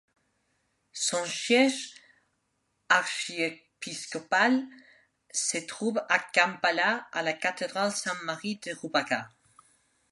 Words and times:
Son 0.93 1.23
siège 1.27 1.93
archiépiscopal 2.89 4.63
se 5.31 5.59
trouve 5.59 6.03
à 6.09 6.17
Kampala 6.17 7.07
à 7.11 7.21
la 7.21 7.33
cathédrale 7.33 7.91
Sainte-Marie 7.91 8.59
de 8.65 8.73
Rubaga. 8.73 9.29